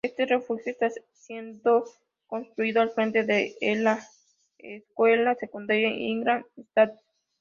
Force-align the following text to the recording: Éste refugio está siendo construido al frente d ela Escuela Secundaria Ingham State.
Éste 0.03 0.25
refugio 0.25 0.71
está 0.71 0.89
siendo 1.13 1.83
construido 2.25 2.81
al 2.81 2.89
frente 2.89 3.23
d 3.23 3.55
ela 3.61 3.99
Escuela 4.57 5.35
Secundaria 5.35 5.89
Ingham 5.89 6.43
State. 6.57 6.97